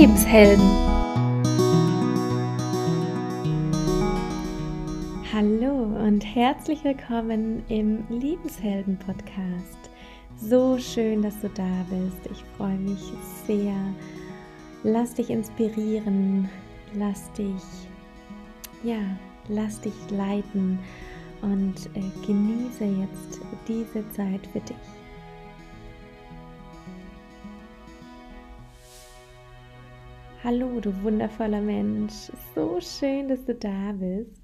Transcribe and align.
Lebenshelden. 0.00 0.66
Hallo 5.30 5.72
und 6.06 6.24
herzlich 6.24 6.82
willkommen 6.84 7.62
im 7.68 8.04
Lebenshelden-Podcast. 8.08 9.90
So 10.38 10.78
schön, 10.78 11.20
dass 11.20 11.38
du 11.42 11.50
da 11.50 11.84
bist. 11.90 12.32
Ich 12.32 12.42
freue 12.56 12.78
mich 12.78 13.12
sehr. 13.46 13.74
Lass 14.84 15.12
dich 15.12 15.28
inspirieren, 15.28 16.48
lass 16.94 17.30
dich, 17.34 17.62
ja, 18.82 19.02
lass 19.48 19.82
dich 19.82 19.92
leiten 20.08 20.78
und 21.42 21.76
äh, 21.94 22.26
genieße 22.26 22.84
jetzt 22.84 23.38
diese 23.68 24.10
Zeit 24.12 24.46
für 24.50 24.60
dich. 24.60 24.99
Hallo, 30.42 30.80
du 30.80 31.02
wundervoller 31.02 31.60
Mensch. 31.60 32.32
So 32.54 32.80
schön, 32.80 33.28
dass 33.28 33.44
du 33.44 33.54
da 33.54 33.92
bist. 33.92 34.40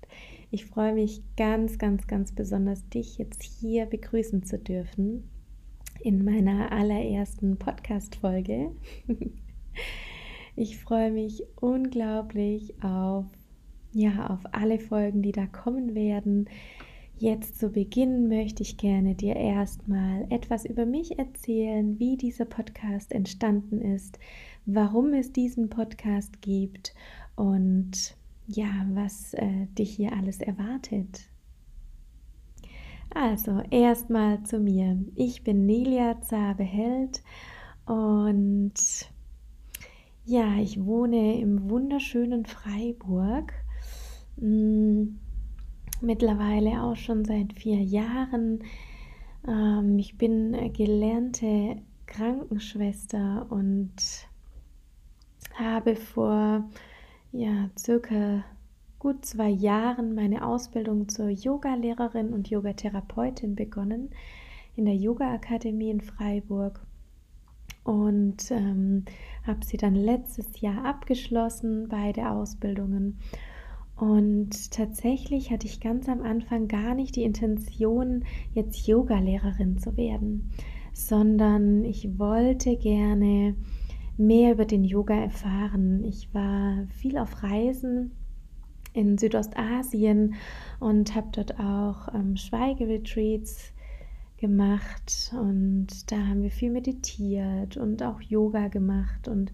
Ich 0.51 0.67
freue 0.67 0.93
mich 0.93 1.23
ganz, 1.39 1.79
ganz, 1.79 2.07
ganz 2.07 2.33
besonders, 2.33 2.87
dich 2.91 3.17
jetzt 3.17 3.43
hier 3.43 3.87
begrüßen 3.87 4.43
zu 4.43 4.59
dürfen 4.59 5.31
in 6.01 6.23
meiner 6.23 6.71
allerersten 6.71 7.57
Podcast-Folge. 7.59 8.73
Ich 10.59 10.79
freue 10.79 11.11
mich 11.13 11.43
unglaublich 11.61 12.83
auf, 12.83 13.27
ja, 13.93 14.31
auf 14.31 14.41
alle 14.53 14.79
Folgen, 14.79 15.21
die 15.21 15.33
da 15.33 15.47
kommen 15.47 15.95
werden. 15.95 16.49
Jetzt 17.19 17.59
zu 17.59 17.71
Beginn 17.71 18.29
möchte 18.29 18.63
ich 18.63 18.79
gerne 18.79 19.15
dir 19.15 19.37
erstmal 19.37 20.27
etwas 20.31 20.65
über 20.65 20.87
mich 20.87 21.19
erzählen, 21.19 21.99
wie 21.99 22.17
dieser 22.17 22.47
Podcast 22.47 23.13
entstanden 23.13 23.83
ist, 23.83 24.19
warum 24.67 25.15
es 25.15 25.33
diesen 25.33 25.71
Podcast 25.71 26.43
gibt 26.43 26.95
und 27.37 28.17
ja, 28.49 28.87
was 28.93 29.35
äh, 29.35 29.67
dich 29.79 29.95
hier 29.95 30.13
alles 30.13 30.41
erwartet. 30.41 31.31
Also, 33.15 33.63
erstmal 33.71 34.43
zu 34.43 34.59
mir. 34.59 34.99
Ich 35.15 35.43
bin 35.43 35.65
Nelia 35.65 36.21
Zabeheld 36.21 37.23
und 37.87 38.75
ja, 40.25 40.59
ich 40.59 40.85
wohne 40.85 41.41
im 41.41 41.71
wunderschönen 41.71 42.45
Freiburg. 42.47 43.53
Hm, 44.39 45.19
mittlerweile 46.01 46.83
auch 46.83 46.97
schon 46.97 47.25
seit 47.25 47.53
vier 47.53 47.81
Jahren. 47.83 48.65
Ähm, 49.47 49.99
ich 49.99 50.19
bin 50.19 50.73
gelernte 50.73 51.77
Krankenschwester 52.07 53.47
und 53.51 53.95
habe 55.59 55.97
vor 55.97 56.65
ja, 57.33 57.71
circa 57.79 58.45
gut 58.99 59.25
zwei 59.25 59.49
Jahren 59.49 60.15
meine 60.15 60.47
Ausbildung 60.47 61.09
zur 61.09 61.29
Yogalehrerin 61.29 62.33
und 62.33 62.49
Yogatherapeutin 62.49 63.55
begonnen 63.55 64.11
in 64.75 64.85
der 64.85 64.97
Yoga 64.97 65.33
Akademie 65.33 65.91
in 65.91 66.01
Freiburg 66.01 66.81
und 67.85 68.51
ähm, 68.51 69.05
habe 69.47 69.65
sie 69.65 69.77
dann 69.77 69.95
letztes 69.95 70.61
Jahr 70.61 70.85
abgeschlossen, 70.85 71.89
beide 71.89 72.31
Ausbildungen. 72.31 73.19
Und 73.97 74.73
tatsächlich 74.73 75.51
hatte 75.51 75.67
ich 75.67 75.81
ganz 75.81 76.09
am 76.09 76.23
Anfang 76.23 76.69
gar 76.69 76.95
nicht 76.95 77.17
die 77.17 77.23
Intention, 77.23 78.25
jetzt 78.53 78.87
Yogalehrerin 78.87 79.79
zu 79.79 79.97
werden, 79.97 80.51
sondern 80.93 81.85
ich 81.85 82.19
wollte 82.19 82.77
gerne 82.77 83.55
mehr 84.17 84.53
über 84.53 84.65
den 84.65 84.85
Yoga 84.85 85.15
erfahren. 85.15 86.05
Ich 86.05 86.33
war 86.35 86.87
viel 86.95 87.19
auf 87.19 87.43
Reisen 87.43 88.13
in 88.93 89.19
Südostasien 89.19 90.35
und 90.81 91.15
habe 91.15 91.29
dort 91.33 91.59
auch 91.61 92.15
ähm, 92.15 92.37
Schweigeretreats 92.37 93.73
gemacht 94.39 95.33
und 95.39 96.11
da 96.11 96.17
haben 96.17 96.43
wir 96.43 96.51
viel 96.51 96.71
meditiert 96.71 97.77
und 97.77 98.03
auch 98.03 98.21
Yoga 98.21 98.69
gemacht 98.69 99.29
und 99.29 99.53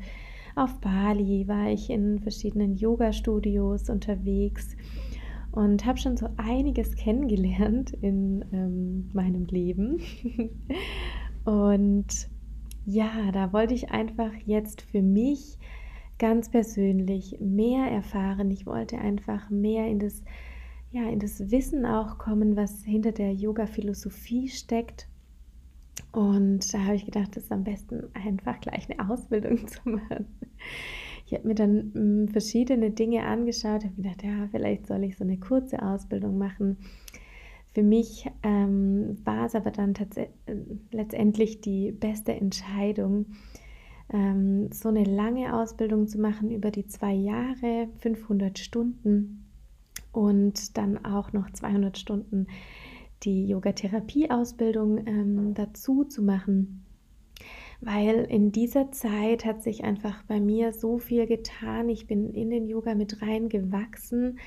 auf 0.54 0.80
Bali 0.80 1.48
war 1.48 1.70
ich 1.70 1.88
in 1.88 2.20
verschiedenen 2.20 2.76
Yoga-Studios 2.76 3.88
unterwegs 3.88 4.76
und 5.50 5.84
habe 5.86 5.98
schon 5.98 6.16
so 6.16 6.28
einiges 6.36 6.94
kennengelernt 6.96 7.92
in 8.00 8.44
ähm, 8.52 9.10
meinem 9.12 9.46
Leben. 9.46 10.00
und 11.44 12.28
ja, 12.84 13.30
da 13.32 13.52
wollte 13.52 13.74
ich 13.74 13.90
einfach 13.90 14.32
jetzt 14.44 14.82
für 14.82 15.02
mich 15.02 15.58
ganz 16.18 16.50
persönlich 16.50 17.38
mehr 17.40 17.90
erfahren. 17.90 18.50
Ich 18.50 18.66
wollte 18.66 18.98
einfach 18.98 19.50
mehr 19.50 19.86
in 19.88 19.98
das, 19.98 20.22
ja, 20.90 21.08
in 21.08 21.18
das 21.18 21.50
Wissen 21.50 21.84
auch 21.84 22.18
kommen, 22.18 22.56
was 22.56 22.84
hinter 22.84 23.12
der 23.12 23.32
Yoga-Philosophie 23.32 24.48
steckt. 24.48 25.08
Und 26.12 26.72
da 26.72 26.84
habe 26.84 26.96
ich 26.96 27.04
gedacht, 27.04 27.36
es 27.36 27.44
ist 27.44 27.52
am 27.52 27.64
besten 27.64 28.04
einfach 28.14 28.60
gleich 28.60 28.88
eine 28.90 29.10
Ausbildung 29.10 29.66
zu 29.66 29.80
machen. 29.88 30.26
Ich 31.26 31.34
habe 31.34 31.48
mir 31.48 31.54
dann 31.54 31.92
hm, 31.94 32.28
verschiedene 32.28 32.90
Dinge 32.90 33.24
angeschaut, 33.24 33.84
habe 33.84 33.94
gedacht, 33.96 34.22
ja, 34.22 34.48
vielleicht 34.50 34.86
soll 34.86 35.02
ich 35.04 35.16
so 35.16 35.24
eine 35.24 35.38
kurze 35.38 35.82
Ausbildung 35.82 36.36
machen. 36.36 36.76
Für 37.72 37.82
mich 37.82 38.30
ähm, 38.42 39.16
war 39.24 39.46
es 39.46 39.54
aber 39.54 39.70
dann 39.70 39.94
äh, 39.94 40.26
letztendlich 40.90 41.60
die 41.62 41.90
beste 41.90 42.32
Entscheidung, 42.34 43.26
ähm, 44.12 44.70
so 44.72 44.90
eine 44.90 45.04
lange 45.04 45.56
Ausbildung 45.56 46.06
zu 46.06 46.20
machen 46.20 46.50
über 46.50 46.70
die 46.70 46.86
zwei 46.86 47.14
Jahre, 47.14 47.88
500 47.98 48.58
Stunden 48.58 49.46
und 50.12 50.76
dann 50.76 51.02
auch 51.04 51.32
noch 51.32 51.50
200 51.50 51.96
Stunden 51.96 52.46
die 53.22 53.46
Yogatherapie-Ausbildung 53.46 55.06
ähm, 55.06 55.54
dazu 55.54 56.04
zu 56.04 56.22
machen. 56.22 56.84
Weil 57.80 58.24
in 58.24 58.52
dieser 58.52 58.92
Zeit 58.92 59.44
hat 59.44 59.62
sich 59.62 59.82
einfach 59.82 60.22
bei 60.24 60.40
mir 60.40 60.72
so 60.72 60.98
viel 60.98 61.26
getan. 61.26 61.88
Ich 61.88 62.06
bin 62.06 62.32
in 62.32 62.50
den 62.50 62.68
Yoga 62.68 62.94
mit 62.94 63.22
reingewachsen. 63.22 64.38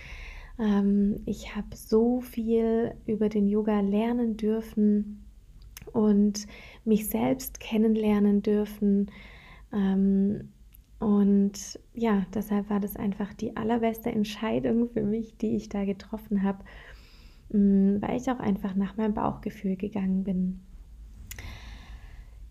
Ähm, 0.59 1.21
ich 1.25 1.55
habe 1.55 1.75
so 1.75 2.21
viel 2.21 2.95
über 3.05 3.29
den 3.29 3.47
Yoga 3.47 3.81
lernen 3.81 4.38
dürfen 4.38 5.25
und 5.91 6.47
mich 6.83 7.09
selbst 7.09 7.59
kennenlernen 7.59 8.41
dürfen. 8.41 9.11
Ähm, 9.73 10.49
und 10.99 11.79
ja, 11.93 12.25
deshalb 12.33 12.69
war 12.69 12.79
das 12.79 12.95
einfach 12.95 13.33
die 13.33 13.55
allerbeste 13.57 14.11
Entscheidung 14.11 14.89
für 14.89 15.03
mich, 15.03 15.38
die 15.38 15.55
ich 15.55 15.69
da 15.69 15.83
getroffen 15.83 16.43
habe, 16.43 16.63
mm, 17.49 18.01
weil 18.01 18.17
ich 18.17 18.29
auch 18.31 18.39
einfach 18.39 18.75
nach 18.75 18.95
meinem 18.95 19.13
Bauchgefühl 19.13 19.75
gegangen 19.75 20.23
bin. 20.23 20.61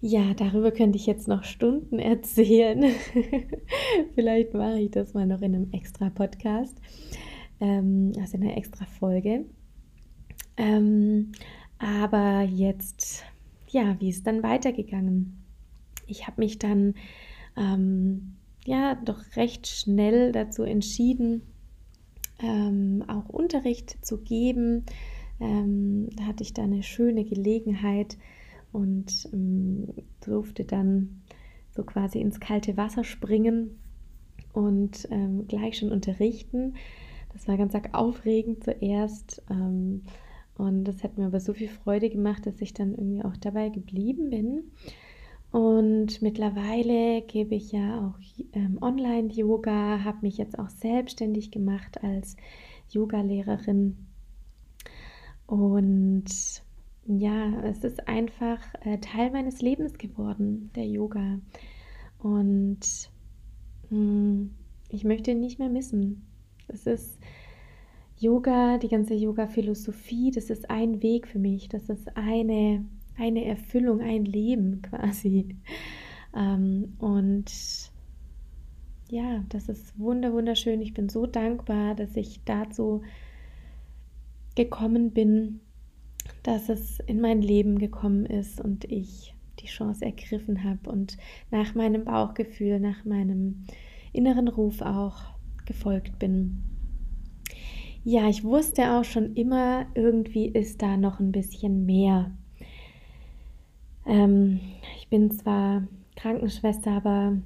Ja, 0.02 0.34
darüber 0.34 0.70
könnte 0.70 0.98
ich 0.98 1.06
jetzt 1.06 1.28
noch 1.28 1.44
Stunden 1.44 1.98
erzählen. 1.98 2.84
Vielleicht 4.14 4.52
mache 4.52 4.78
ich 4.80 4.90
das 4.90 5.14
mal 5.14 5.26
noch 5.26 5.40
in 5.40 5.54
einem 5.54 5.70
extra 5.72 6.10
Podcast 6.10 6.78
ähm, 7.60 8.12
also 8.18 8.36
eine 8.36 8.56
extra 8.56 8.86
Folge. 8.86 9.44
Ähm, 10.56 11.32
aber 11.78 12.42
jetzt, 12.42 13.24
ja, 13.68 13.96
wie 14.00 14.08
ist 14.08 14.26
dann 14.26 14.42
weitergegangen? 14.42 15.44
Ich 16.06 16.26
habe 16.26 16.40
mich 16.42 16.58
dann 16.58 16.94
ähm, 17.56 18.36
ja 18.64 18.94
doch 18.94 19.20
recht 19.36 19.66
schnell 19.66 20.32
dazu 20.32 20.62
entschieden, 20.62 21.42
ähm, 22.40 23.04
auch 23.08 23.28
Unterricht 23.28 24.04
zu 24.04 24.18
geben. 24.18 24.84
Ähm, 25.40 26.08
da 26.16 26.24
hatte 26.24 26.42
ich 26.42 26.54
da 26.54 26.62
eine 26.62 26.82
schöne 26.82 27.24
Gelegenheit 27.24 28.16
und 28.72 29.28
ähm, 29.32 29.88
durfte 30.24 30.64
dann 30.64 31.22
so 31.70 31.82
quasi 31.82 32.20
ins 32.20 32.38
kalte 32.38 32.76
Wasser 32.76 33.02
springen 33.02 33.78
und 34.52 35.08
gleich 35.48 35.78
schon 35.78 35.90
unterrichten. 35.90 36.74
Das 37.34 37.46
war 37.48 37.58
ganz 37.58 37.74
arg 37.74 37.90
aufregend 37.92 38.64
zuerst. 38.64 39.42
Ähm, 39.50 40.02
und 40.56 40.84
das 40.84 41.02
hat 41.02 41.18
mir 41.18 41.26
aber 41.26 41.40
so 41.40 41.52
viel 41.52 41.68
Freude 41.68 42.08
gemacht, 42.08 42.46
dass 42.46 42.60
ich 42.60 42.72
dann 42.72 42.94
irgendwie 42.94 43.24
auch 43.24 43.36
dabei 43.36 43.68
geblieben 43.68 44.30
bin. 44.30 44.70
Und 45.50 46.22
mittlerweile 46.22 47.22
gebe 47.22 47.54
ich 47.54 47.72
ja 47.72 48.08
auch 48.08 48.18
ähm, 48.54 48.78
Online-Yoga, 48.80 50.02
habe 50.02 50.18
mich 50.22 50.36
jetzt 50.36 50.58
auch 50.58 50.68
selbstständig 50.68 51.50
gemacht 51.50 52.02
als 52.02 52.36
Yogalehrerin. 52.90 53.96
Und 55.46 56.24
ja, 57.06 57.60
es 57.64 57.84
ist 57.84 58.08
einfach 58.08 58.58
äh, 58.80 58.98
Teil 58.98 59.30
meines 59.30 59.60
Lebens 59.60 59.98
geworden, 59.98 60.70
der 60.74 60.86
Yoga. 60.86 61.38
Und 62.18 62.80
mh, 63.90 63.96
hm, 63.96 64.50
ich 64.88 65.04
möchte 65.04 65.32
ihn 65.32 65.40
nicht 65.40 65.58
mehr 65.58 65.68
missen. 65.68 66.22
Es 66.68 66.86
ist 66.86 67.18
Yoga, 68.18 68.78
die 68.78 68.88
ganze 68.88 69.14
Yoga-Philosophie, 69.14 70.30
das 70.30 70.50
ist 70.50 70.70
ein 70.70 71.02
Weg 71.02 71.26
für 71.26 71.38
mich, 71.38 71.68
das 71.68 71.88
ist 71.88 72.16
eine, 72.16 72.84
eine 73.16 73.44
Erfüllung, 73.44 74.00
ein 74.00 74.24
Leben 74.24 74.82
quasi. 74.88 75.56
Ähm, 76.34 76.94
und 76.98 77.52
ja, 79.10 79.44
das 79.48 79.68
ist 79.68 79.98
wunder 79.98 80.32
wunderschön. 80.32 80.80
Ich 80.80 80.94
bin 80.94 81.08
so 81.08 81.26
dankbar, 81.26 81.94
dass 81.94 82.16
ich 82.16 82.40
dazu 82.44 83.02
gekommen 84.54 85.10
bin, 85.10 85.60
dass 86.42 86.68
es 86.68 87.00
in 87.00 87.20
mein 87.20 87.42
Leben 87.42 87.78
gekommen 87.78 88.24
ist 88.26 88.60
und 88.60 88.84
ich 88.84 89.34
die 89.60 89.66
Chance 89.66 90.04
ergriffen 90.04 90.64
habe 90.64 90.90
und 90.90 91.16
nach 91.50 91.74
meinem 91.74 92.04
Bauchgefühl, 92.04 92.80
nach 92.80 93.04
meinem 93.04 93.64
inneren 94.12 94.48
Ruf 94.48 94.80
auch 94.80 95.33
gefolgt 95.66 96.18
bin. 96.18 96.62
Ja, 98.04 98.28
ich 98.28 98.44
wusste 98.44 98.92
auch 98.92 99.04
schon 99.04 99.34
immer, 99.34 99.86
irgendwie 99.94 100.46
ist 100.48 100.82
da 100.82 100.96
noch 100.96 101.20
ein 101.20 101.32
bisschen 101.32 101.86
mehr. 101.86 102.30
Ähm, 104.06 104.60
ich 104.98 105.08
bin 105.08 105.30
zwar 105.30 105.88
Krankenschwester, 106.16 106.90
aber 106.90 107.38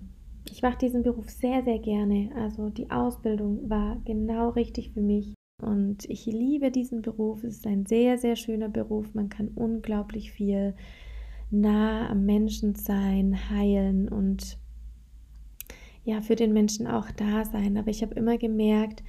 ich 0.51 0.63
mache 0.63 0.79
diesen 0.79 1.03
Beruf 1.03 1.31
sehr, 1.31 1.63
sehr 1.63 1.79
gerne. 1.79 2.31
Also 2.35 2.71
die 2.71 2.91
Ausbildung 2.91 3.71
war 3.71 4.01
genau 4.05 4.51
richtig 4.51 4.91
für 4.91 5.01
mich. 5.01 5.35
Und 5.63 6.09
ich 6.09 6.27
liebe 6.27 6.71
diesen 6.71 7.03
Beruf. 7.03 7.45
Es 7.45 7.57
ist 7.57 7.67
ein 7.67 7.87
sehr, 7.87 8.19
sehr 8.19 8.37
schöner 8.37 8.69
Beruf. 8.69 9.15
Man 9.15 9.29
kann 9.29 9.49
unglaublich 9.49 10.33
viel 10.33 10.75
nah 11.51 12.09
am 12.11 12.25
Menschen 12.25 12.75
sein, 12.75 13.51
heilen 13.51 14.09
und 14.09 14.59
ja, 16.05 16.21
für 16.21 16.37
den 16.37 16.53
Menschen 16.53 16.87
auch 16.87 17.11
da 17.11 17.45
sein. 17.45 17.77
Aber 17.77 17.89
ich 17.89 18.03
habe 18.03 18.15
immer 18.15 18.39
gemerkt, 18.39 19.03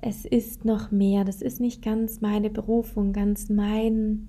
es 0.00 0.24
ist 0.24 0.64
noch 0.64 0.90
mehr. 0.90 1.24
Das 1.24 1.42
ist 1.42 1.60
nicht 1.60 1.82
ganz 1.82 2.20
meine 2.20 2.50
Berufung, 2.50 3.12
ganz 3.12 3.48
mein, 3.48 4.28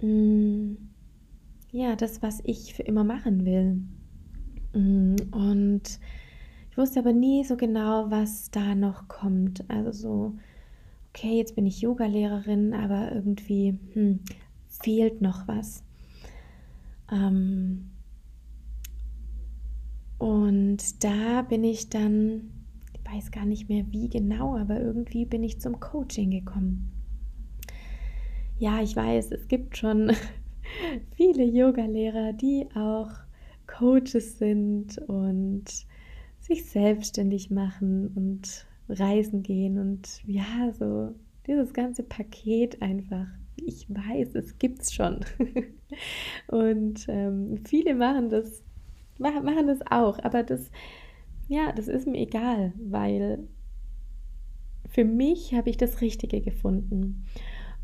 mh, 0.00 0.08
mm, 0.08 0.76
ja, 1.72 1.96
das, 1.96 2.22
was 2.22 2.40
ich 2.44 2.74
für 2.74 2.82
immer 2.82 3.04
machen 3.04 3.44
will. 3.46 3.82
Mm, 4.74 5.16
und 5.32 5.98
ich 6.70 6.78
wusste 6.78 7.00
aber 7.00 7.12
nie 7.12 7.44
so 7.44 7.56
genau, 7.56 8.10
was 8.10 8.50
da 8.50 8.74
noch 8.74 9.08
kommt. 9.08 9.68
Also 9.68 9.92
so, 9.92 10.34
okay, 11.10 11.38
jetzt 11.38 11.54
bin 11.54 11.66
ich 11.66 11.80
Yogalehrerin, 11.80 12.72
aber 12.72 13.12
irgendwie 13.12 13.78
hm, 13.92 14.20
fehlt 14.68 15.20
noch 15.20 15.46
was. 15.48 15.84
Ähm, 17.10 17.90
und 20.22 21.02
da 21.02 21.42
bin 21.42 21.64
ich 21.64 21.88
dann, 21.90 22.52
ich 22.94 23.12
weiß 23.12 23.32
gar 23.32 23.44
nicht 23.44 23.68
mehr 23.68 23.84
wie 23.90 24.08
genau, 24.08 24.56
aber 24.56 24.80
irgendwie 24.80 25.24
bin 25.24 25.42
ich 25.42 25.60
zum 25.60 25.80
Coaching 25.80 26.30
gekommen. 26.30 26.92
Ja, 28.60 28.80
ich 28.80 28.94
weiß, 28.94 29.32
es 29.32 29.48
gibt 29.48 29.76
schon 29.76 30.12
viele 31.16 31.42
Yogalehrer, 31.42 32.34
die 32.34 32.68
auch 32.76 33.10
Coaches 33.66 34.38
sind 34.38 34.96
und 35.08 35.64
sich 36.38 36.66
selbstständig 36.66 37.50
machen 37.50 38.12
und 38.14 38.64
reisen 38.88 39.42
gehen 39.42 39.76
und 39.76 40.22
ja, 40.24 40.72
so 40.72 41.16
dieses 41.48 41.72
ganze 41.72 42.04
Paket 42.04 42.80
einfach. 42.80 43.26
Ich 43.56 43.88
weiß, 43.88 44.36
es 44.36 44.56
gibt's 44.60 44.94
schon. 44.94 45.18
und 46.46 47.06
ähm, 47.08 47.58
viele 47.64 47.96
machen 47.96 48.30
das, 48.30 48.62
machen 49.18 49.66
das 49.66 49.80
auch, 49.90 50.18
aber 50.22 50.42
das, 50.42 50.70
ja, 51.48 51.72
das 51.72 51.88
ist 51.88 52.06
mir 52.06 52.18
egal, 52.20 52.72
weil 52.78 53.46
für 54.88 55.04
mich 55.04 55.54
habe 55.54 55.70
ich 55.70 55.76
das 55.76 56.00
Richtige 56.00 56.40
gefunden. 56.40 57.24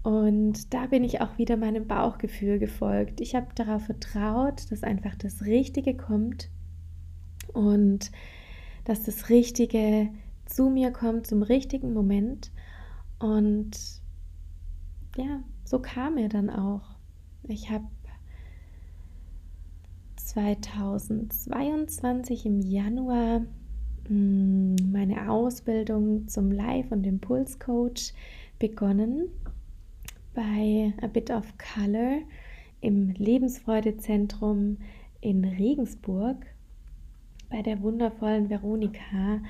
Und 0.03 0.73
da 0.73 0.87
bin 0.87 1.05
ich 1.05 1.21
auch 1.21 1.39
wieder 1.39 1.57
meinem 1.57 1.87
Bauchgefühl 1.87 2.59
gefolgt. 2.59 3.21
Ich 3.21 3.35
habe 3.35 3.49
darauf 3.55 3.85
vertraut, 3.85 4.71
dass 4.71 4.83
einfach 4.83 5.15
das 5.17 5.45
Richtige 5.45 5.97
kommt 5.97 6.51
und 7.53 8.11
dass 8.85 9.03
das 9.03 9.29
Richtige 9.29 10.09
zu 10.47 10.71
mir 10.71 10.93
kommt 10.93 11.27
zum 11.27 11.43
richtigen 11.43 11.93
Moment. 11.93 12.53
Und 13.19 13.71
ja, 15.17 15.43
so 15.65 15.81
kam 15.81 16.17
er 16.17 16.29
dann 16.29 16.49
auch. 16.49 16.97
Ich 17.43 17.71
habe 17.71 17.85
2022 20.29 22.45
im 22.45 22.61
Januar 22.61 23.41
mm, 24.11 24.75
meine 24.93 25.31
Ausbildung 25.31 26.29
zum 26.29 26.53
Live- 26.53 26.93
und 26.93 27.07
Impulscoach 27.07 28.13
begonnen 28.59 29.31
bei 30.35 30.93
A 31.01 31.07
Bit 31.07 31.31
of 31.31 31.47
Color 31.57 32.19
im 32.83 33.09
Lebensfreudezentrum 33.13 34.77
in 35.23 35.47
Regensburg 35.47 36.45
bei 37.49 37.63
der 37.63 37.81
wundervollen 37.81 38.51
Veronika. 38.51 39.41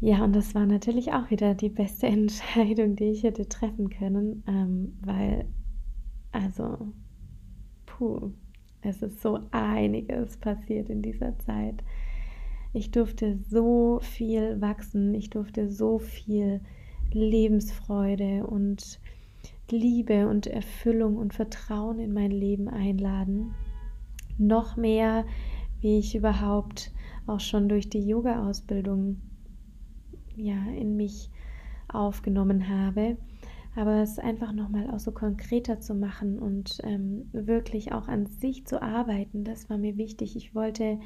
Ja, 0.00 0.24
und 0.24 0.34
das 0.34 0.54
war 0.54 0.64
natürlich 0.64 1.12
auch 1.12 1.30
wieder 1.30 1.54
die 1.54 1.68
beste 1.68 2.06
Entscheidung, 2.06 2.96
die 2.96 3.10
ich 3.10 3.22
hätte 3.22 3.46
treffen 3.46 3.90
können, 3.90 4.42
ähm, 4.48 4.96
weil, 5.02 5.44
also, 6.32 6.94
puh, 7.84 8.32
es 8.82 9.02
ist 9.02 9.20
so 9.20 9.40
einiges 9.50 10.36
passiert 10.36 10.88
in 10.88 11.02
dieser 11.02 11.38
Zeit. 11.38 11.82
Ich 12.72 12.90
durfte 12.90 13.38
so 13.48 14.00
viel 14.00 14.60
wachsen, 14.60 15.14
ich 15.14 15.30
durfte 15.30 15.70
so 15.70 15.98
viel 15.98 16.60
Lebensfreude 17.12 18.46
und 18.46 19.00
Liebe 19.70 20.28
und 20.28 20.46
Erfüllung 20.46 21.16
und 21.16 21.34
Vertrauen 21.34 21.98
in 21.98 22.12
mein 22.12 22.30
Leben 22.30 22.68
einladen. 22.68 23.54
Noch 24.38 24.76
mehr 24.76 25.24
wie 25.80 25.98
ich 25.98 26.14
überhaupt 26.14 26.92
auch 27.26 27.40
schon 27.40 27.68
durch 27.68 27.88
die 27.88 28.06
Yoga-Ausbildung 28.06 29.20
ja, 30.36 30.66
in 30.76 30.96
mich 30.96 31.30
aufgenommen 31.88 32.68
habe. 32.68 33.16
Aber 33.76 34.02
es 34.02 34.18
einfach 34.18 34.52
nochmal 34.52 34.90
auch 34.90 34.98
so 34.98 35.12
konkreter 35.12 35.80
zu 35.80 35.94
machen 35.94 36.38
und 36.38 36.78
ähm, 36.82 37.28
wirklich 37.32 37.92
auch 37.92 38.08
an 38.08 38.26
sich 38.26 38.66
zu 38.66 38.82
arbeiten, 38.82 39.44
das 39.44 39.70
war 39.70 39.78
mir 39.78 39.96
wichtig. 39.96 40.34
Ich 40.34 40.54
wollte, 40.54 40.98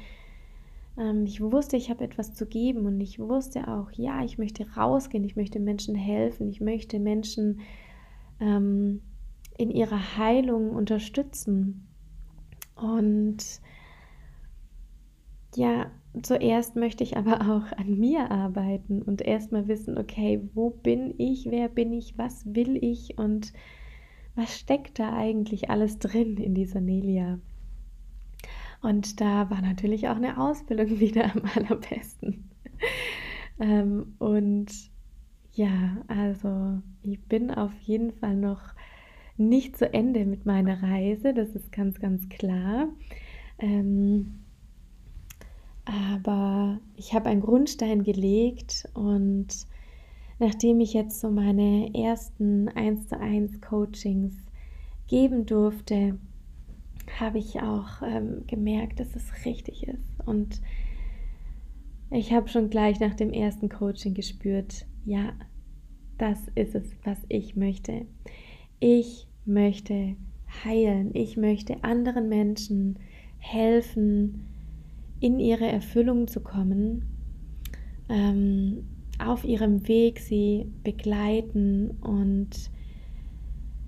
ähm, 0.97 1.25
ich 1.25 1.41
wusste, 1.41 1.77
ich 1.77 1.89
habe 1.91 2.03
etwas 2.03 2.33
zu 2.33 2.47
geben 2.47 2.85
und 2.87 2.99
ich 2.99 3.19
wusste 3.19 3.67
auch, 3.67 3.91
ja, 3.91 4.23
ich 4.23 4.39
möchte 4.39 4.65
rausgehen, 4.75 5.23
ich 5.23 5.35
möchte 5.35 5.59
Menschen 5.59 5.93
helfen, 5.93 6.49
ich 6.49 6.59
möchte 6.59 6.99
Menschen 6.99 7.59
ähm, 8.39 9.01
in 9.57 9.69
ihrer 9.69 10.17
Heilung 10.17 10.71
unterstützen. 10.71 11.87
Und 12.75 13.61
ja, 15.55 15.91
zuerst 16.23 16.75
möchte 16.75 17.03
ich 17.03 17.17
aber 17.17 17.41
auch 17.41 17.77
an 17.77 17.99
mir 17.99 18.31
arbeiten 18.31 19.01
und 19.01 19.21
erstmal 19.21 19.67
wissen, 19.67 19.97
okay, 19.97 20.41
wo 20.53 20.69
bin 20.69 21.13
ich, 21.17 21.47
wer 21.49 21.69
bin 21.69 21.93
ich, 21.93 22.17
was 22.17 22.45
will 22.53 22.77
ich 22.83 23.17
und 23.17 23.53
was 24.35 24.59
steckt 24.59 24.99
da 24.99 25.13
eigentlich 25.13 25.69
alles 25.69 25.99
drin 25.99 26.37
in 26.37 26.53
dieser 26.53 26.81
Nelia? 26.81 27.39
Und 28.81 29.19
da 29.19 29.49
war 29.49 29.61
natürlich 29.61 30.07
auch 30.09 30.15
eine 30.15 30.39
Ausbildung 30.39 30.99
wieder 30.99 31.33
am 31.33 31.41
allerbesten. 31.55 32.49
ähm, 33.59 34.15
und 34.19 34.67
ja, 35.53 35.97
also 36.07 36.81
ich 37.01 37.21
bin 37.23 37.49
auf 37.49 37.73
jeden 37.79 38.11
Fall 38.11 38.35
noch 38.35 38.61
nicht 39.37 39.77
zu 39.77 39.91
Ende 39.93 40.25
mit 40.25 40.45
meiner 40.45 40.83
Reise, 40.83 41.33
das 41.33 41.55
ist 41.55 41.71
ganz, 41.71 41.99
ganz 41.99 42.29
klar. 42.29 42.89
Ähm, 43.57 44.44
aber 45.85 46.79
ich 46.95 47.13
habe 47.13 47.29
einen 47.29 47.41
Grundstein 47.41 48.03
gelegt 48.03 48.89
und 48.93 49.47
nachdem 50.39 50.79
ich 50.79 50.93
jetzt 50.93 51.19
so 51.19 51.29
meine 51.29 51.93
ersten 51.93 52.69
1 52.69 53.09
zu 53.09 53.19
1 53.19 53.61
Coachings 53.61 54.35
geben 55.07 55.45
durfte, 55.45 56.17
habe 57.19 57.37
ich 57.37 57.61
auch 57.61 58.01
ähm, 58.01 58.43
gemerkt, 58.47 58.99
dass 58.99 59.15
es 59.15 59.45
richtig 59.45 59.87
ist. 59.87 60.25
Und 60.25 60.61
ich 62.09 62.33
habe 62.33 62.49
schon 62.49 62.69
gleich 62.69 62.99
nach 62.99 63.13
dem 63.13 63.31
ersten 63.31 63.69
Coaching 63.69 64.13
gespürt, 64.13 64.85
ja, 65.05 65.33
das 66.17 66.39
ist 66.55 66.75
es, 66.75 66.83
was 67.03 67.19
ich 67.27 67.55
möchte. 67.55 68.05
Ich 68.79 69.27
möchte 69.45 70.15
heilen. 70.63 71.13
Ich 71.13 71.37
möchte 71.37 71.83
anderen 71.83 72.29
Menschen 72.29 72.97
helfen, 73.37 74.47
in 75.25 75.39
ihre 75.39 75.65
Erfüllung 75.65 76.27
zu 76.27 76.39
kommen, 76.39 77.03
ähm, 78.09 78.85
auf 79.17 79.43
ihrem 79.43 79.87
Weg 79.87 80.19
sie 80.19 80.71
begleiten 80.83 81.89
und 82.01 82.69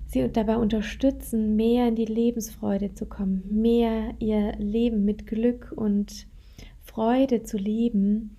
sie 0.06 0.28
dabei 0.32 0.56
unterstützen, 0.56 1.54
mehr 1.54 1.86
in 1.86 1.94
die 1.94 2.06
Lebensfreude 2.06 2.92
zu 2.94 3.06
kommen, 3.06 3.44
mehr 3.52 4.16
ihr 4.18 4.56
Leben 4.56 5.04
mit 5.04 5.28
Glück 5.28 5.72
und 5.76 6.26
Freude 6.80 7.44
zu 7.44 7.56
leben 7.56 8.36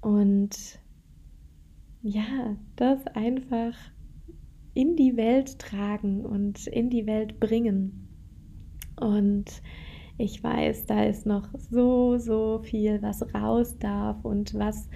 und 0.00 0.78
ja, 2.02 2.56
das 2.76 3.04
einfach 3.08 3.74
in 4.72 4.94
die 4.94 5.16
Welt 5.16 5.58
tragen 5.58 6.24
und 6.24 6.68
in 6.68 6.90
die 6.90 7.06
Welt 7.06 7.40
bringen. 7.40 8.06
Und 9.00 9.46
Ich 10.18 10.42
weiß, 10.42 10.86
da 10.86 11.04
ist 11.04 11.26
noch 11.26 11.48
so, 11.70 12.18
so 12.18 12.58
viel, 12.58 13.00
was 13.02 13.22
raus 13.34 13.78
darf 13.78 14.24
und 14.24 14.52
was 14.54 14.88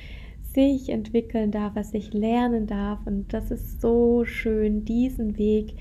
sich 0.52 0.88
entwickeln 0.88 1.52
darf, 1.52 1.76
was 1.76 1.94
ich 1.94 2.12
lernen 2.12 2.66
darf. 2.66 2.98
Und 3.06 3.32
das 3.32 3.52
ist 3.52 3.80
so 3.80 4.24
schön, 4.24 4.84
diesen 4.84 5.38
Weg 5.38 5.76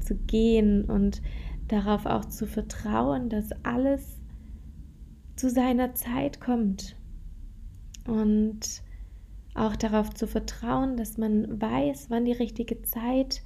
zu 0.00 0.14
gehen 0.14 0.84
und 0.84 1.20
darauf 1.68 2.06
auch 2.06 2.24
zu 2.24 2.46
vertrauen, 2.46 3.28
dass 3.28 3.50
alles 3.62 4.18
zu 5.36 5.50
seiner 5.50 5.94
Zeit 5.94 6.40
kommt. 6.40 6.96
Und 8.06 8.82
auch 9.54 9.76
darauf 9.76 10.14
zu 10.14 10.26
vertrauen, 10.26 10.96
dass 10.96 11.18
man 11.18 11.60
weiß, 11.60 12.06
wann 12.08 12.24
die 12.24 12.32
richtige 12.32 12.82
Zeit 12.82 13.42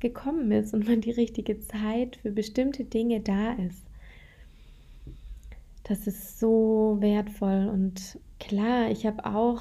gekommen 0.00 0.50
ist 0.50 0.74
und 0.74 0.88
wann 0.88 1.00
die 1.00 1.10
richtige 1.10 1.60
Zeit 1.60 2.16
für 2.16 2.32
bestimmte 2.32 2.84
Dinge 2.84 3.20
da 3.20 3.52
ist. 3.52 3.89
Das 5.90 6.06
ist 6.06 6.38
so 6.38 6.98
wertvoll 7.00 7.68
und 7.68 8.20
klar, 8.38 8.92
ich 8.92 9.06
habe 9.06 9.24
auch 9.26 9.60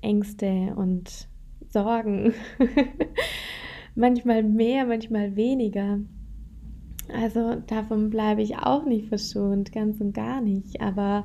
Ängste 0.00 0.74
und 0.74 1.28
Sorgen. 1.68 2.34
manchmal 3.94 4.42
mehr, 4.42 4.84
manchmal 4.84 5.36
weniger. 5.36 6.00
Also 7.08 7.54
davon 7.68 8.10
bleibe 8.10 8.42
ich 8.42 8.56
auch 8.56 8.84
nicht 8.84 9.06
verschont, 9.06 9.70
ganz 9.70 10.00
und 10.00 10.12
gar 10.12 10.40
nicht. 10.40 10.80
Aber 10.80 11.24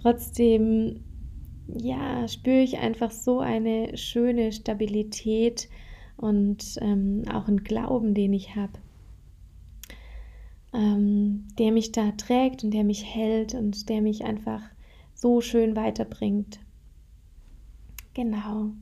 trotzdem, 0.00 1.00
ja, 1.66 2.28
spüre 2.28 2.60
ich 2.60 2.78
einfach 2.78 3.10
so 3.10 3.40
eine 3.40 3.96
schöne 3.96 4.52
Stabilität 4.52 5.68
und 6.16 6.76
ähm, 6.80 7.24
auch 7.34 7.48
einen 7.48 7.64
Glauben, 7.64 8.14
den 8.14 8.34
ich 8.34 8.54
habe, 8.54 8.74
ähm, 10.72 11.48
der 11.58 11.72
mich 11.72 11.92
da 11.92 12.12
trägt 12.12 12.64
und 12.64 12.72
der 12.72 12.84
mich 12.84 13.04
hält 13.04 13.54
und 13.54 13.88
der 13.88 14.02
mich 14.02 14.24
einfach 14.24 14.62
so 15.14 15.40
schön 15.40 15.76
weiterbringt. 15.76 16.60
Genau. 18.14 18.72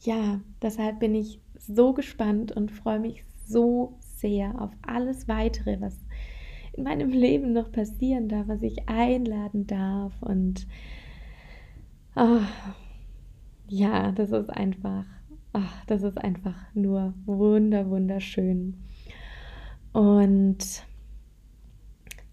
Ja, 0.00 0.40
deshalb 0.62 1.00
bin 1.00 1.14
ich 1.14 1.40
so 1.58 1.92
gespannt 1.92 2.52
und 2.52 2.70
freue 2.70 3.00
mich 3.00 3.24
so 3.44 3.98
sehr 4.00 4.60
auf 4.60 4.70
alles 4.82 5.28
weitere, 5.28 5.80
was 5.80 5.98
in 6.72 6.84
meinem 6.84 7.10
Leben 7.10 7.52
noch 7.52 7.72
passieren 7.72 8.28
darf, 8.28 8.48
was 8.48 8.62
ich 8.62 8.88
einladen 8.88 9.66
darf. 9.66 10.12
Und 10.22 10.66
oh, 12.14 12.40
ja, 13.68 14.12
das 14.12 14.30
ist 14.30 14.50
einfach, 14.50 15.04
oh, 15.54 15.60
das 15.86 16.02
ist 16.02 16.18
einfach 16.18 16.56
nur 16.74 17.14
wunder, 17.24 17.88
wunderschön. 17.90 18.74
Und 19.92 20.84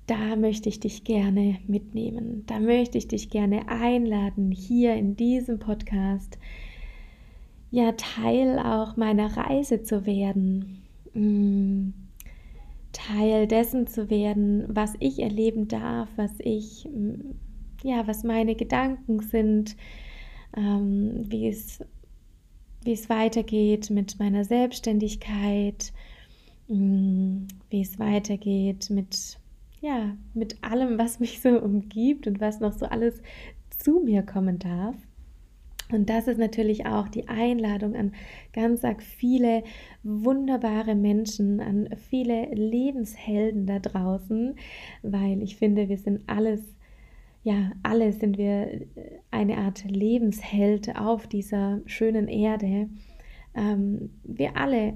da 0.07 0.35
möchte 0.35 0.69
ich 0.69 0.79
dich 0.79 1.03
gerne 1.03 1.59
mitnehmen. 1.67 2.43
Da 2.47 2.59
möchte 2.59 2.97
ich 2.97 3.07
dich 3.07 3.29
gerne 3.29 3.69
einladen, 3.69 4.51
hier 4.51 4.95
in 4.95 5.15
diesem 5.15 5.59
Podcast, 5.59 6.37
ja, 7.71 7.93
Teil 7.93 8.59
auch 8.59 8.97
meiner 8.97 9.35
Reise 9.35 9.81
zu 9.81 10.05
werden. 10.05 10.83
Mm, 11.13 11.89
Teil 12.91 13.47
dessen 13.47 13.87
zu 13.87 14.09
werden, 14.09 14.65
was 14.67 14.93
ich 14.99 15.19
erleben 15.19 15.67
darf, 15.67 16.09
was 16.15 16.31
ich, 16.39 16.85
mm, 16.85 17.35
ja, 17.83 18.05
was 18.05 18.23
meine 18.23 18.55
Gedanken 18.55 19.21
sind, 19.21 19.75
ähm, 20.55 21.23
wie 21.29 21.47
es, 21.47 21.79
wie 22.83 22.91
es 22.91 23.09
weitergeht 23.09 23.89
mit 23.89 24.19
meiner 24.19 24.43
Selbstständigkeit, 24.43 25.93
mm, 26.67 27.47
wie 27.69 27.81
es 27.81 27.97
weitergeht 27.97 28.89
mit 28.89 29.39
ja, 29.83 30.15
mit 30.33 30.63
allem, 30.63 30.97
was 30.97 31.19
mich 31.19 31.41
so 31.41 31.49
umgibt 31.61 32.25
und 32.25 32.39
was 32.39 32.61
noch 32.61 32.71
so 32.71 32.85
alles 32.85 33.21
zu 33.77 33.99
mir 33.99 34.23
kommen 34.23 34.57
darf. 34.57 34.95
Und 35.91 36.09
das 36.09 36.29
ist 36.29 36.39
natürlich 36.39 36.85
auch 36.85 37.09
die 37.09 37.27
Einladung 37.27 37.93
an 37.93 38.13
ganz 38.53 38.85
arg 38.85 39.03
viele 39.03 39.63
wunderbare 40.01 40.95
Menschen, 40.95 41.59
an 41.59 41.89
viele 42.09 42.45
Lebenshelden 42.53 43.65
da 43.65 43.79
draußen, 43.79 44.55
weil 45.01 45.43
ich 45.43 45.57
finde, 45.57 45.89
wir 45.89 45.97
sind 45.97 46.21
alles, 46.27 46.61
ja, 47.43 47.73
alle 47.83 48.13
sind 48.13 48.37
wir 48.37 48.87
eine 49.31 49.57
Art 49.57 49.83
Lebensheld 49.83 50.95
auf 50.95 51.27
dieser 51.27 51.81
schönen 51.87 52.29
Erde. 52.29 52.87
Ähm, 53.53 54.11
wir 54.23 54.55
alle 54.55 54.93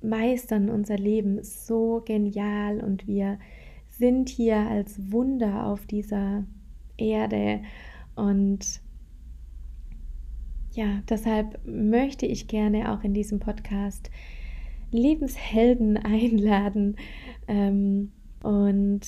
meistern 0.00 0.70
unser 0.70 0.96
Leben 0.96 1.42
so 1.42 2.00
genial 2.06 2.78
und 2.80 3.08
wir 3.08 3.40
sind 3.98 4.28
hier 4.28 4.56
als 4.56 5.10
Wunder 5.12 5.66
auf 5.66 5.86
dieser 5.86 6.44
Erde 6.96 7.60
und 8.14 8.80
ja, 10.72 11.00
deshalb 11.08 11.58
möchte 11.66 12.26
ich 12.26 12.48
gerne 12.48 12.92
auch 12.92 13.02
in 13.02 13.14
diesem 13.14 13.40
Podcast 13.40 14.10
Lebenshelden 14.90 15.96
einladen. 16.04 16.96
Ähm, 17.48 18.12
und 18.42 19.00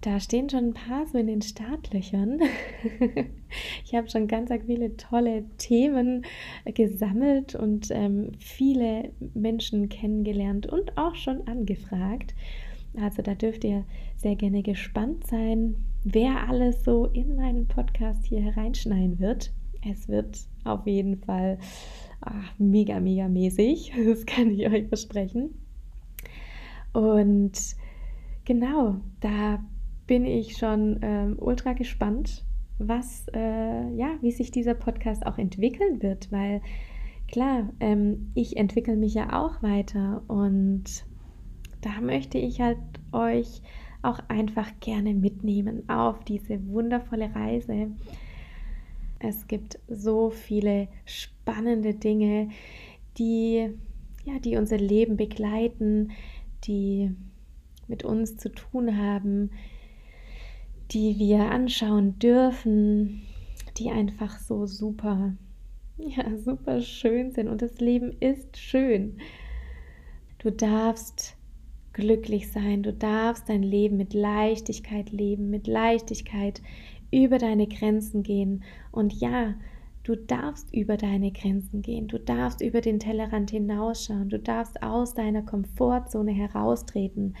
da 0.00 0.20
stehen 0.20 0.48
schon 0.48 0.68
ein 0.68 0.74
paar 0.74 1.06
so 1.06 1.18
in 1.18 1.26
den 1.26 1.42
Startlöchern. 1.42 2.40
ich 3.84 3.94
habe 3.94 4.08
schon 4.08 4.28
ganz 4.28 4.50
viele 4.64 4.96
tolle 4.96 5.44
Themen 5.58 6.24
gesammelt 6.64 7.54
und 7.54 7.90
ähm, 7.90 8.32
viele 8.38 9.12
Menschen 9.34 9.88
kennengelernt 9.88 10.66
und 10.66 10.96
auch 10.96 11.16
schon 11.16 11.46
angefragt. 11.48 12.34
Also 13.00 13.22
da 13.22 13.34
dürft 13.34 13.64
ihr 13.64 13.84
sehr 14.16 14.36
gerne 14.36 14.62
gespannt 14.62 15.26
sein, 15.26 15.76
wer 16.04 16.48
alles 16.48 16.84
so 16.84 17.06
in 17.06 17.36
meinen 17.36 17.66
Podcast 17.66 18.24
hier 18.24 18.40
hereinschneiden 18.40 19.18
wird. 19.18 19.52
Es 19.88 20.08
wird 20.08 20.38
auf 20.64 20.86
jeden 20.86 21.18
Fall 21.18 21.58
ach, 22.20 22.58
mega, 22.58 23.00
mega 23.00 23.28
mäßig. 23.28 23.92
Das 24.06 24.26
kann 24.26 24.50
ich 24.50 24.66
euch 24.66 24.88
versprechen. 24.88 25.50
Und 26.92 27.52
genau, 28.44 28.96
da 29.20 29.62
bin 30.06 30.24
ich 30.24 30.56
schon 30.56 30.98
ähm, 31.02 31.36
ultra 31.38 31.72
gespannt, 31.72 32.44
was, 32.78 33.26
äh, 33.34 33.90
ja, 33.96 34.16
wie 34.20 34.32
sich 34.32 34.50
dieser 34.50 34.74
Podcast 34.74 35.26
auch 35.26 35.38
entwickeln 35.38 36.02
wird, 36.02 36.30
weil 36.30 36.62
klar, 37.28 37.68
ähm, 37.80 38.30
ich 38.34 38.56
entwickle 38.56 38.96
mich 38.96 39.14
ja 39.14 39.42
auch 39.42 39.62
weiter 39.62 40.22
und 40.28 41.04
da 41.86 42.00
möchte 42.00 42.38
ich 42.38 42.60
halt 42.60 42.78
euch 43.12 43.62
auch 44.02 44.18
einfach 44.28 44.68
gerne 44.80 45.14
mitnehmen 45.14 45.88
auf 45.88 46.24
diese 46.24 46.66
wundervolle 46.66 47.32
Reise. 47.32 47.92
Es 49.20 49.46
gibt 49.46 49.78
so 49.88 50.30
viele 50.30 50.88
spannende 51.04 51.94
Dinge, 51.94 52.50
die 53.18 53.70
ja, 54.24 54.40
die 54.40 54.56
unser 54.56 54.78
Leben 54.78 55.16
begleiten, 55.16 56.10
die 56.64 57.14
mit 57.86 58.04
uns 58.04 58.36
zu 58.36 58.50
tun 58.50 58.98
haben, 58.98 59.52
die 60.90 61.18
wir 61.18 61.50
anschauen 61.52 62.18
dürfen, 62.18 63.22
die 63.78 63.90
einfach 63.90 64.40
so 64.40 64.66
super, 64.66 65.34
ja, 65.98 66.36
super 66.36 66.80
schön 66.80 67.30
sind. 67.30 67.48
Und 67.48 67.62
das 67.62 67.78
Leben 67.78 68.16
ist 68.18 68.56
schön. 68.56 69.18
Du 70.38 70.50
darfst 70.50 71.35
glücklich 71.96 72.52
sein. 72.52 72.82
Du 72.82 72.92
darfst 72.92 73.48
dein 73.48 73.62
Leben 73.62 73.96
mit 73.96 74.12
Leichtigkeit 74.12 75.10
leben, 75.10 75.48
mit 75.48 75.66
Leichtigkeit 75.66 76.60
über 77.10 77.38
deine 77.38 77.66
Grenzen 77.66 78.22
gehen. 78.22 78.64
Und 78.92 79.14
ja, 79.14 79.54
du 80.02 80.14
darfst 80.14 80.72
über 80.74 80.98
deine 80.98 81.32
Grenzen 81.32 81.80
gehen. 81.80 82.06
Du 82.06 82.18
darfst 82.18 82.60
über 82.60 82.82
den 82.82 83.00
Tellerrand 83.00 83.50
hinausschauen. 83.50 84.28
Du 84.28 84.38
darfst 84.38 84.82
aus 84.82 85.14
deiner 85.14 85.40
Komfortzone 85.40 86.32
heraustreten. 86.32 87.34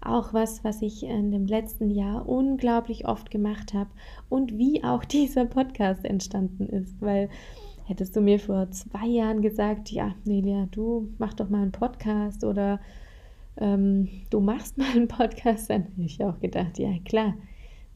Auch 0.00 0.32
was, 0.32 0.64
was 0.64 0.80
ich 0.80 1.02
in 1.02 1.30
dem 1.30 1.44
letzten 1.44 1.90
Jahr 1.90 2.26
unglaublich 2.26 3.06
oft 3.06 3.30
gemacht 3.30 3.74
habe 3.74 3.90
und 4.30 4.56
wie 4.56 4.82
auch 4.82 5.04
dieser 5.16 5.44
Podcast 5.44 6.06
entstanden 6.06 6.66
ist, 6.70 7.02
weil 7.02 7.28
hättest 7.84 8.16
du 8.16 8.22
mir 8.22 8.38
vor 8.38 8.70
zwei 8.70 9.06
Jahren 9.06 9.42
gesagt, 9.42 9.90
ja, 9.90 10.14
Nelia, 10.24 10.68
du 10.70 11.12
mach 11.18 11.34
doch 11.34 11.50
mal 11.50 11.60
einen 11.60 11.72
Podcast 11.72 12.44
oder 12.44 12.80
ähm, 13.56 14.08
du 14.30 14.40
machst 14.40 14.78
mal 14.78 14.90
einen 14.94 15.08
Podcast, 15.08 15.70
dann 15.70 15.84
habe 15.84 16.02
ich 16.02 16.22
auch 16.24 16.40
gedacht, 16.40 16.78
ja 16.78 16.90
klar, 17.04 17.34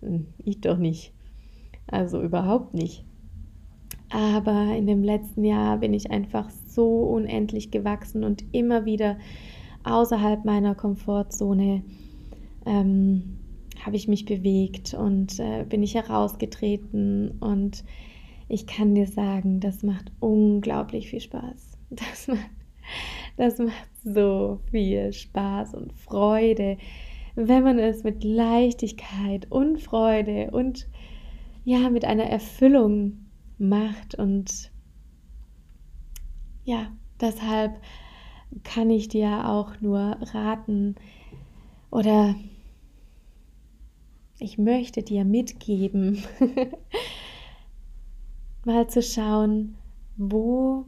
hm, 0.01 0.27
ich 0.39 0.61
doch 0.61 0.79
nicht. 0.79 1.13
Also 1.87 2.23
überhaupt 2.23 2.75
nicht. 2.75 3.05
Aber 4.11 4.75
in 4.77 4.87
dem 4.87 5.03
letzten 5.03 5.45
Jahr 5.45 5.79
bin 5.79 5.93
ich 5.93 6.11
einfach 6.11 6.49
so 6.69 7.01
unendlich 7.01 7.71
gewachsen 7.71 8.25
und 8.25 8.45
immer 8.53 8.85
wieder 8.85 9.19
außerhalb 9.85 10.45
meiner 10.45 10.75
Komfortzone 10.75 11.83
ähm, 12.65 13.39
habe 13.85 13.97
ich 13.97 14.09
mich 14.09 14.25
bewegt 14.25 14.95
und 14.95 15.39
äh, 15.41 15.65
bin 15.69 15.83
ich 15.83 15.95
herausgetreten 15.95 17.33
und 17.41 17.85
ich 18.49 18.67
kann 18.67 18.95
dir 18.95 19.07
sagen, 19.07 19.61
das 19.61 19.83
macht 19.83 20.13
unglaublich 20.21 21.09
viel 21.11 21.21
Spaß. 21.21 21.73
Das 21.91 22.27
macht, 22.27 22.51
das 23.37 23.59
macht 23.59 23.91
so 24.05 24.61
viel 24.71 25.13
Spaß 25.13 25.75
und 25.75 25.93
Freude, 25.93 26.79
wenn 27.35 27.65
man 27.65 27.79
es 27.79 28.05
mit 28.05 28.23
Leichtigkeit 28.23 29.51
und 29.51 29.81
Freude 29.81 30.51
und 30.51 30.87
ja, 31.65 31.91
mit 31.91 32.05
einer 32.05 32.25
Erfüllung 32.25 33.27
macht. 33.59 34.15
Und 34.15 34.71
ja, 36.65 36.93
deshalb 37.21 37.81
kann 38.63 38.91
ich 38.91 39.09
dir 39.09 39.49
auch 39.49 39.81
nur 39.81 40.19
raten 40.33 40.95
oder 41.91 42.35
ich 44.39 44.59
möchte 44.59 45.03
dir 45.03 45.25
mitgeben, 45.25 46.23
mal 48.65 48.89
zu 48.89 49.03
schauen, 49.03 49.77
wo, 50.17 50.87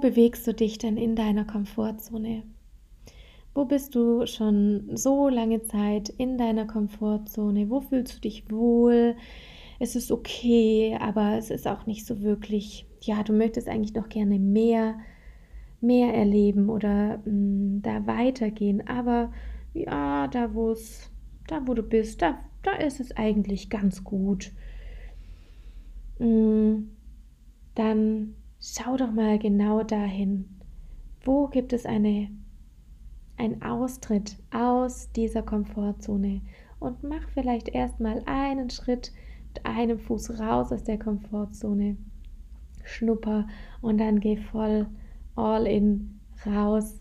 bewegst 0.00 0.46
du 0.46 0.54
dich 0.54 0.78
denn 0.78 0.96
in 0.96 1.14
deiner 1.14 1.44
Komfortzone? 1.44 2.42
Wo 3.54 3.64
bist 3.64 3.94
du 3.94 4.26
schon 4.26 4.96
so 4.96 5.28
lange 5.28 5.62
Zeit 5.62 6.08
in 6.08 6.38
deiner 6.38 6.66
Komfortzone? 6.66 7.68
Wo 7.68 7.80
fühlst 7.80 8.16
du 8.16 8.20
dich 8.20 8.50
wohl? 8.50 9.16
Es 9.78 9.96
ist 9.96 10.12
okay, 10.12 10.96
aber 11.00 11.36
es 11.36 11.50
ist 11.50 11.66
auch 11.66 11.86
nicht 11.86 12.06
so 12.06 12.22
wirklich, 12.22 12.86
ja, 13.00 13.22
du 13.22 13.32
möchtest 13.32 13.68
eigentlich 13.68 13.94
noch 13.94 14.08
gerne 14.08 14.38
mehr, 14.38 14.98
mehr 15.80 16.14
erleben 16.14 16.68
oder 16.68 17.18
mh, 17.24 17.30
mm, 17.32 17.82
da 17.82 18.06
weitergehen. 18.06 18.86
Aber 18.86 19.32
ja, 19.74 20.28
da 20.28 20.54
wo 20.54 20.70
es, 20.70 21.10
da 21.48 21.66
wo 21.66 21.74
du 21.74 21.82
bist, 21.82 22.22
da, 22.22 22.38
da 22.62 22.72
ist 22.72 23.00
es 23.00 23.16
eigentlich 23.16 23.70
ganz 23.70 24.04
gut. 24.04 24.52
Mh, 26.18 26.26
mm, 26.26 26.90
dann 27.74 28.34
schau 28.60 28.96
doch 28.96 29.12
mal 29.12 29.38
genau 29.38 29.82
dahin. 29.82 30.48
Wo 31.24 31.48
gibt 31.48 31.72
es 31.72 31.86
eine 31.86 32.30
ein 33.40 33.62
Austritt 33.62 34.36
aus 34.50 35.10
dieser 35.12 35.42
Komfortzone 35.42 36.42
und 36.78 37.02
mach 37.02 37.26
vielleicht 37.30 37.70
erstmal 37.70 38.22
einen 38.26 38.68
Schritt 38.68 39.12
mit 39.48 39.64
einem 39.64 39.98
Fuß 39.98 40.38
raus 40.38 40.72
aus 40.72 40.84
der 40.84 40.98
Komfortzone. 40.98 41.96
Schnupper 42.84 43.46
und 43.80 43.98
dann 43.98 44.20
geh 44.20 44.36
voll 44.36 44.86
all 45.36 45.66
in 45.66 46.20
raus 46.44 47.00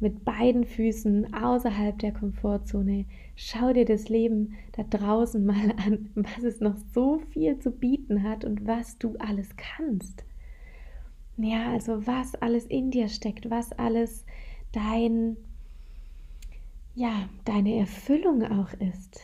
mit 0.00 0.24
beiden 0.24 0.64
Füßen 0.64 1.32
außerhalb 1.32 1.98
der 2.00 2.12
Komfortzone. 2.12 3.06
Schau 3.36 3.72
dir 3.72 3.84
das 3.84 4.08
Leben 4.08 4.54
da 4.72 4.82
draußen 4.82 5.44
mal 5.44 5.72
an, 5.84 6.10
was 6.14 6.42
es 6.42 6.60
noch 6.60 6.76
so 6.92 7.20
viel 7.30 7.58
zu 7.60 7.70
bieten 7.70 8.24
hat 8.24 8.44
und 8.44 8.66
was 8.66 8.98
du 8.98 9.14
alles 9.18 9.50
kannst. 9.56 10.24
Ja, 11.38 11.70
also 11.72 12.06
was 12.06 12.34
alles 12.36 12.66
in 12.66 12.90
dir 12.90 13.08
steckt, 13.08 13.50
was 13.50 13.72
alles 13.72 14.24
dein 14.72 15.36
ja, 16.96 17.28
deine 17.44 17.76
Erfüllung 17.76 18.42
auch 18.42 18.72
ist. 18.72 19.20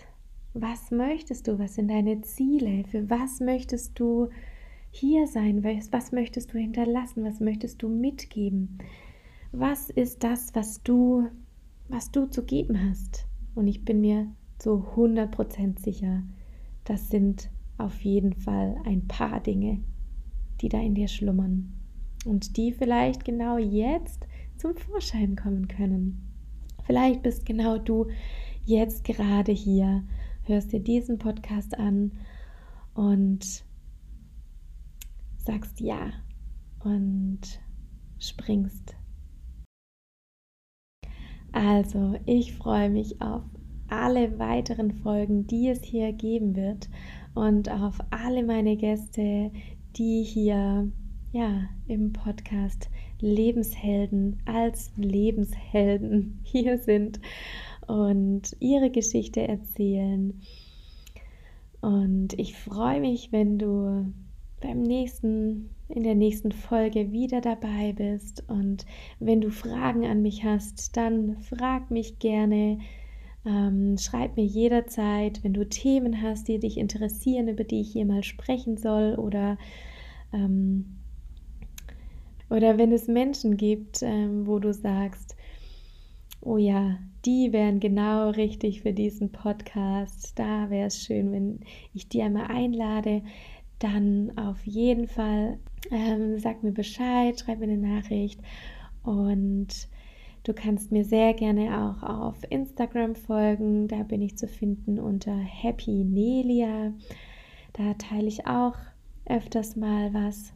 Was 0.52 0.90
möchtest 0.90 1.48
du? 1.48 1.58
Was 1.58 1.76
sind 1.76 1.88
deine 1.88 2.20
Ziele? 2.20 2.84
Für 2.84 3.08
was 3.08 3.40
möchtest 3.40 3.98
du 3.98 4.28
hier 4.90 5.26
sein? 5.26 5.64
Was 5.64 6.12
möchtest 6.12 6.52
du 6.52 6.58
hinterlassen? 6.58 7.24
Was 7.24 7.40
möchtest 7.40 7.82
du 7.82 7.88
mitgeben? 7.88 8.76
Was 9.52 9.88
ist 9.88 10.22
das, 10.22 10.54
was 10.54 10.82
du, 10.82 11.28
was 11.88 12.10
du 12.10 12.26
zu 12.26 12.44
geben 12.44 12.90
hast? 12.90 13.26
Und 13.54 13.66
ich 13.68 13.86
bin 13.86 14.02
mir 14.02 14.30
zu 14.58 14.84
100% 14.94 15.80
sicher, 15.80 16.22
das 16.84 17.08
sind 17.08 17.50
auf 17.78 18.02
jeden 18.02 18.34
Fall 18.34 18.76
ein 18.84 19.08
paar 19.08 19.40
Dinge, 19.40 19.80
die 20.60 20.68
da 20.68 20.78
in 20.78 20.94
dir 20.94 21.08
schlummern 21.08 21.72
und 22.24 22.56
die 22.56 22.72
vielleicht 22.72 23.24
genau 23.24 23.58
jetzt 23.58 24.26
zum 24.56 24.76
Vorschein 24.76 25.36
kommen 25.36 25.68
können. 25.68 26.32
Vielleicht 26.84 27.22
bist 27.22 27.46
genau 27.46 27.78
du 27.78 28.08
jetzt 28.64 29.04
gerade 29.04 29.52
hier, 29.52 30.04
hörst 30.44 30.72
dir 30.72 30.80
diesen 30.80 31.18
Podcast 31.18 31.78
an 31.78 32.12
und 32.94 33.64
sagst 35.36 35.80
ja 35.80 36.12
und 36.84 37.40
springst. 38.18 38.96
Also, 41.52 42.18
ich 42.24 42.54
freue 42.54 42.88
mich 42.88 43.20
auf 43.20 43.42
alle 43.88 44.38
weiteren 44.38 44.92
Folgen, 44.92 45.46
die 45.46 45.68
es 45.68 45.82
hier 45.82 46.12
geben 46.12 46.56
wird 46.56 46.88
und 47.34 47.70
auf 47.70 47.98
alle 48.10 48.42
meine 48.42 48.76
Gäste, 48.76 49.52
die 49.96 50.22
hier 50.22 50.90
ja 51.32 51.68
im 51.88 52.12
Podcast 52.12 52.88
Lebenshelden 53.20 54.38
als 54.44 54.92
Lebenshelden 54.96 56.40
hier 56.44 56.78
sind 56.78 57.20
und 57.86 58.56
ihre 58.60 58.90
Geschichte 58.90 59.46
erzählen. 59.46 60.40
Und 61.80 62.38
ich 62.38 62.54
freue 62.54 63.00
mich, 63.00 63.32
wenn 63.32 63.58
du 63.58 64.12
beim 64.60 64.82
nächsten, 64.82 65.70
in 65.88 66.04
der 66.04 66.14
nächsten 66.14 66.52
Folge 66.52 67.10
wieder 67.10 67.40
dabei 67.40 67.92
bist. 67.92 68.44
Und 68.48 68.86
wenn 69.18 69.40
du 69.40 69.50
Fragen 69.50 70.06
an 70.06 70.22
mich 70.22 70.44
hast, 70.44 70.96
dann 70.96 71.38
frag 71.38 71.90
mich 71.90 72.18
gerne. 72.20 72.78
Ähm, 73.44 73.98
schreib 73.98 74.36
mir 74.36 74.44
jederzeit, 74.44 75.42
wenn 75.42 75.52
du 75.52 75.68
Themen 75.68 76.22
hast, 76.22 76.46
die 76.46 76.60
dich 76.60 76.76
interessieren, 76.76 77.48
über 77.48 77.64
die 77.64 77.80
ich 77.80 77.90
hier 77.90 78.06
mal 78.06 78.22
sprechen 78.22 78.76
soll 78.76 79.16
oder 79.16 79.58
ähm, 80.32 81.01
oder 82.52 82.76
wenn 82.76 82.92
es 82.92 83.08
Menschen 83.08 83.56
gibt, 83.56 84.02
ähm, 84.02 84.46
wo 84.46 84.58
du 84.58 84.74
sagst, 84.74 85.36
oh 86.42 86.58
ja, 86.58 86.98
die 87.24 87.52
wären 87.52 87.80
genau 87.80 88.28
richtig 88.30 88.82
für 88.82 88.92
diesen 88.92 89.32
Podcast. 89.32 90.38
Da 90.38 90.68
wäre 90.68 90.88
es 90.88 91.02
schön, 91.02 91.32
wenn 91.32 91.60
ich 91.94 92.08
die 92.08 92.20
einmal 92.20 92.48
einlade. 92.48 93.22
Dann 93.78 94.36
auf 94.36 94.64
jeden 94.66 95.08
Fall 95.08 95.58
ähm, 95.90 96.38
sag 96.38 96.62
mir 96.62 96.72
Bescheid, 96.72 97.40
schreib 97.40 97.58
mir 97.58 97.64
eine 97.64 97.78
Nachricht 97.78 98.40
und 99.02 99.88
du 100.44 100.52
kannst 100.52 100.92
mir 100.92 101.04
sehr 101.04 101.32
gerne 101.32 101.96
auch 101.96 102.02
auf 102.02 102.36
Instagram 102.50 103.14
folgen. 103.14 103.88
Da 103.88 104.02
bin 104.02 104.20
ich 104.20 104.36
zu 104.36 104.46
finden 104.46 104.98
unter 104.98 105.34
Happy 105.36 106.04
Nelia. 106.04 106.92
Da 107.72 107.94
teile 107.94 108.28
ich 108.28 108.46
auch 108.46 108.76
öfters 109.24 109.74
mal 109.76 110.12
was 110.12 110.52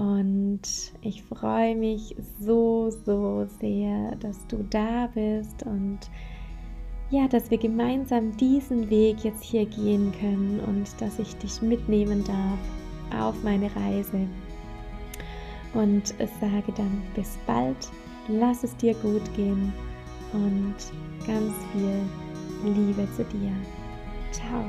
und 0.00 0.62
ich 1.02 1.22
freue 1.24 1.76
mich 1.76 2.16
so, 2.40 2.88
so 3.04 3.46
sehr, 3.60 4.16
dass 4.16 4.46
du 4.46 4.64
da 4.70 5.10
bist 5.12 5.62
und 5.66 5.98
ja, 7.10 7.28
dass 7.28 7.50
wir 7.50 7.58
gemeinsam 7.58 8.34
diesen 8.38 8.88
Weg 8.88 9.24
jetzt 9.24 9.44
hier 9.44 9.66
gehen 9.66 10.10
können 10.18 10.58
und 10.66 10.88
dass 11.02 11.18
ich 11.18 11.36
dich 11.36 11.60
mitnehmen 11.60 12.24
darf 12.24 13.20
auf 13.22 13.42
meine 13.42 13.66
Reise. 13.76 14.26
Und 15.74 16.14
sage 16.40 16.72
dann 16.74 17.02
bis 17.14 17.38
bald, 17.46 17.90
lass 18.28 18.64
es 18.64 18.74
dir 18.76 18.94
gut 18.94 19.34
gehen 19.36 19.70
und 20.32 20.76
ganz 21.26 21.52
viel 21.72 22.72
Liebe 22.72 23.06
zu 23.16 23.24
dir. 23.24 23.52
Ciao. 24.32 24.64